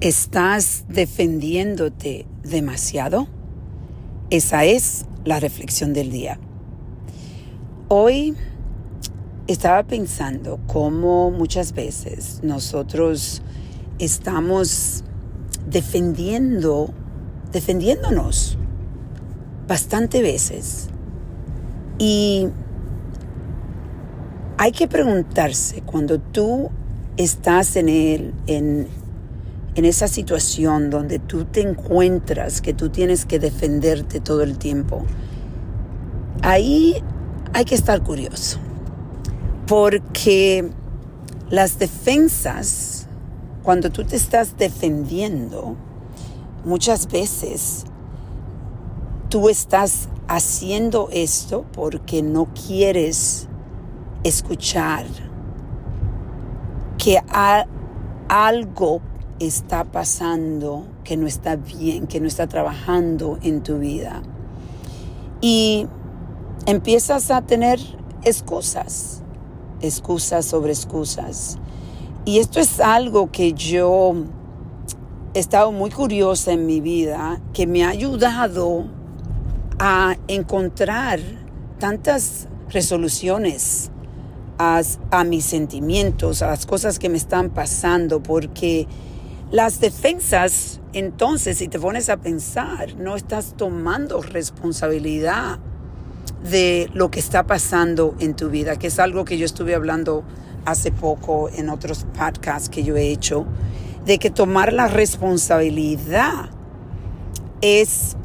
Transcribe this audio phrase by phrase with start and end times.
[0.00, 3.28] ¿Estás defendiéndote demasiado?
[4.30, 6.38] Esa es la reflexión del día.
[7.88, 8.34] Hoy
[9.46, 13.42] estaba pensando cómo muchas veces nosotros
[13.98, 15.04] estamos
[15.68, 16.94] defendiendo,
[17.52, 18.56] defendiéndonos
[19.68, 20.88] bastante veces.
[21.98, 22.48] Y
[24.56, 26.70] hay que preguntarse cuando tú
[27.18, 28.88] estás en, el, en,
[29.80, 35.06] en esa situación donde tú te encuentras que tú tienes que defenderte todo el tiempo,
[36.42, 37.02] ahí
[37.54, 38.58] hay que estar curioso.
[39.66, 40.70] Porque
[41.48, 43.06] las defensas,
[43.62, 45.76] cuando tú te estás defendiendo,
[46.66, 47.86] muchas veces
[49.30, 53.48] tú estás haciendo esto porque no quieres
[54.24, 55.06] escuchar
[56.98, 57.18] que
[58.28, 59.00] algo
[59.40, 64.22] está pasando que no está bien, que no está trabajando en tu vida.
[65.40, 65.86] Y
[66.66, 67.80] empiezas a tener
[68.22, 69.22] excusas,
[69.80, 71.58] excusas sobre excusas.
[72.26, 74.14] Y esto es algo que yo
[75.32, 78.84] he estado muy curiosa en mi vida, que me ha ayudado
[79.78, 81.18] a encontrar
[81.78, 83.90] tantas resoluciones
[84.58, 88.86] a, a mis sentimientos, a las cosas que me están pasando, porque
[89.50, 95.58] las defensas, entonces, si te pones a pensar, no estás tomando responsabilidad
[96.48, 100.22] de lo que está pasando en tu vida, que es algo que yo estuve hablando
[100.64, 103.44] hace poco en otros podcasts que yo he hecho,
[104.06, 106.50] de que tomar la responsabilidad
[107.60, 108.16] es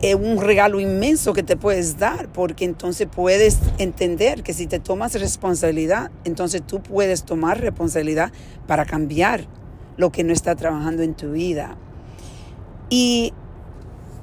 [0.00, 4.78] eh, un regalo inmenso que te puedes dar, porque entonces puedes entender que si te
[4.78, 8.32] tomas responsabilidad, entonces tú puedes tomar responsabilidad
[8.66, 9.46] para cambiar
[9.96, 11.76] lo que no está trabajando en tu vida.
[12.90, 13.32] Y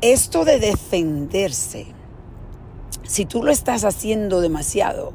[0.00, 1.86] esto de defenderse,
[3.04, 5.12] si tú lo estás haciendo demasiado,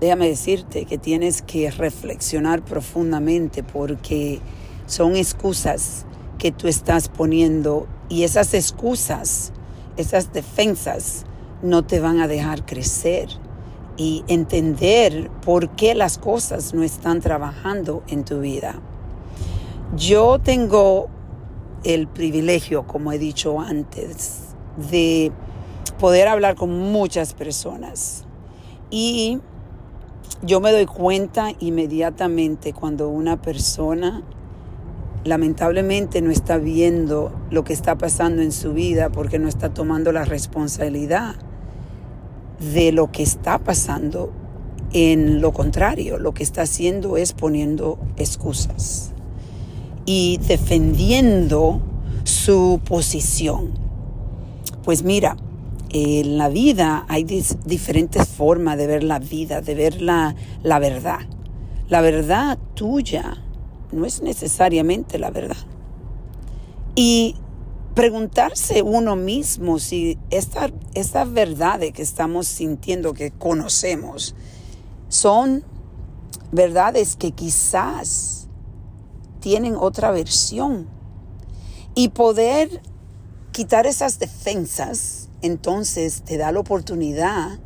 [0.00, 4.40] déjame decirte que tienes que reflexionar profundamente porque
[4.86, 6.06] son excusas
[6.38, 9.52] que tú estás poniendo y esas excusas,
[9.96, 11.24] esas defensas
[11.62, 13.28] no te van a dejar crecer
[13.96, 18.80] y entender por qué las cosas no están trabajando en tu vida.
[19.96, 21.08] Yo tengo
[21.82, 24.40] el privilegio, como he dicho antes,
[24.90, 25.32] de
[25.98, 28.26] poder hablar con muchas personas.
[28.90, 29.38] Y
[30.42, 34.22] yo me doy cuenta inmediatamente cuando una persona
[35.24, 40.12] lamentablemente no está viendo lo que está pasando en su vida porque no está tomando
[40.12, 41.34] la responsabilidad
[42.74, 44.32] de lo que está pasando.
[44.92, 49.14] En lo contrario, lo que está haciendo es poniendo excusas
[50.08, 51.82] y defendiendo
[52.24, 53.74] su posición.
[54.82, 55.36] Pues mira,
[55.90, 61.20] en la vida hay diferentes formas de ver la vida, de ver la, la verdad.
[61.90, 63.36] La verdad tuya
[63.92, 65.58] no es necesariamente la verdad.
[66.94, 67.36] Y
[67.94, 74.34] preguntarse uno mismo si estas esta verdades que estamos sintiendo, que conocemos,
[75.10, 75.64] son
[76.50, 78.37] verdades que quizás
[79.48, 80.86] tienen otra versión.
[81.94, 82.82] Y poder
[83.50, 87.58] quitar esas defensas, entonces te da la oportunidad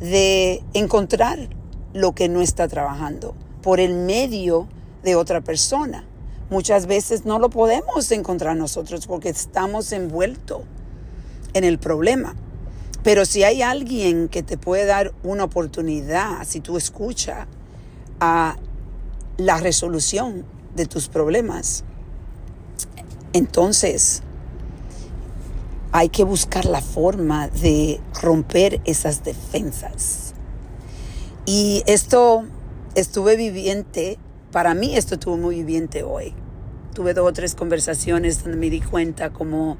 [0.00, 1.48] de encontrar
[1.94, 4.66] lo que no está trabajando por el medio
[5.04, 6.04] de otra persona.
[6.50, 10.62] Muchas veces no lo podemos encontrar nosotros porque estamos envueltos
[11.54, 12.34] en el problema.
[13.04, 17.46] Pero si hay alguien que te puede dar una oportunidad, si tú escuchas
[18.18, 18.56] a
[19.36, 20.44] la resolución
[20.74, 21.84] de tus problemas.
[23.32, 24.22] Entonces,
[25.92, 30.34] hay que buscar la forma de romper esas defensas.
[31.46, 32.44] Y esto
[32.94, 34.18] estuve viviente,
[34.52, 36.34] para mí esto estuvo muy viviente hoy.
[36.94, 39.78] Tuve dos o tres conversaciones donde me di cuenta como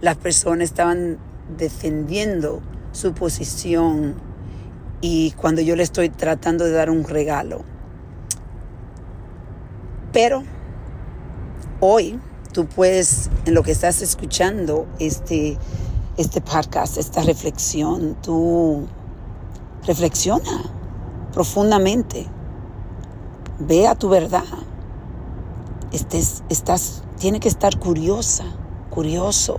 [0.00, 1.18] las personas estaban
[1.56, 2.60] defendiendo
[2.92, 4.14] su posición
[5.00, 7.64] y cuando yo le estoy tratando de dar un regalo.
[10.12, 10.42] Pero
[11.80, 12.20] hoy
[12.52, 15.56] tú puedes, en lo que estás escuchando, este,
[16.16, 18.86] este podcast, esta reflexión, tú
[19.86, 20.62] reflexiona
[21.32, 22.26] profundamente.
[23.58, 24.44] Ve a tu verdad.
[25.92, 28.44] Estés, estás, tiene que estar curiosa,
[28.90, 29.58] curioso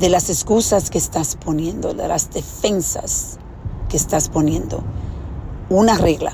[0.00, 3.38] de las excusas que estás poniendo, de las defensas
[3.90, 4.82] que estás poniendo.
[5.68, 6.32] Una regla.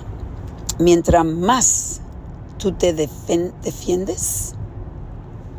[0.78, 2.00] Mientras más
[2.64, 4.54] tú te defiendes,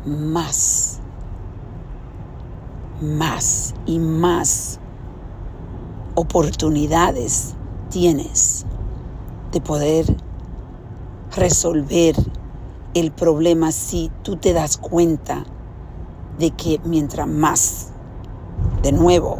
[0.04, 0.98] más,
[3.00, 4.80] más y más
[6.16, 7.54] oportunidades
[7.90, 8.66] tienes
[9.52, 10.16] de poder
[11.36, 12.16] resolver
[12.94, 15.44] el problema si tú te das cuenta
[16.40, 17.90] de que mientras más,
[18.82, 19.38] de nuevo,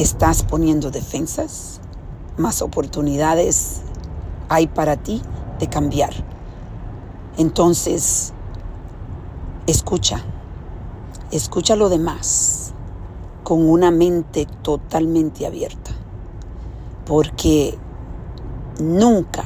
[0.00, 1.80] estás poniendo defensas,
[2.36, 3.82] más oportunidades
[4.48, 5.22] hay para ti
[5.60, 6.33] de cambiar.
[7.36, 8.32] Entonces,
[9.66, 10.22] escucha,
[11.30, 12.72] escucha lo demás
[13.42, 15.90] con una mente totalmente abierta,
[17.06, 17.76] porque
[18.80, 19.44] nunca,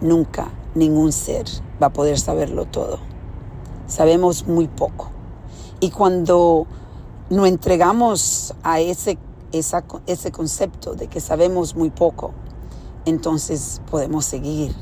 [0.00, 1.44] nunca ningún ser
[1.82, 2.98] va a poder saberlo todo.
[3.86, 5.10] Sabemos muy poco.
[5.80, 6.66] Y cuando
[7.30, 9.18] nos entregamos a ese,
[9.52, 12.32] ese concepto de que sabemos muy poco,
[13.04, 14.74] entonces podemos seguir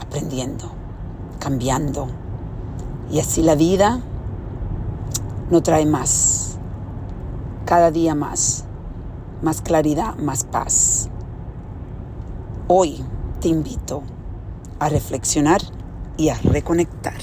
[0.00, 0.70] aprendiendo,
[1.44, 2.06] cambiando.
[3.10, 4.00] Y así la vida
[5.50, 6.56] nos trae más,
[7.66, 8.64] cada día más,
[9.42, 11.10] más claridad, más paz.
[12.66, 13.04] Hoy
[13.42, 14.02] te invito
[14.78, 15.60] a reflexionar
[16.16, 17.20] y a reconectar.